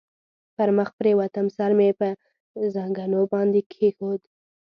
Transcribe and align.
پر 0.55 0.69
مخ 0.77 0.89
پرېوتم، 0.99 1.45
سر 1.57 1.71
مې 1.77 1.89
پر 1.99 2.11
زنګنو 2.73 3.21
باندې 3.33 3.61
کېښود. 3.71 4.21